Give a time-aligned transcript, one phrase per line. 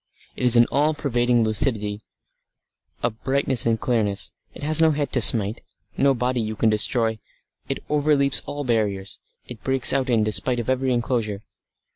[0.35, 2.01] It is an all pervading lucidity,
[3.03, 4.31] a brightness and clearness.
[4.55, 5.61] It has no head to smite,
[5.95, 7.19] no body you can destroy;
[7.69, 11.43] it overleaps all barriers; it breaks out in despite of every enclosure.